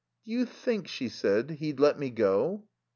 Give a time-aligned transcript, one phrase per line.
[0.25, 2.63] "Do you think," she said, "he'd let me go?"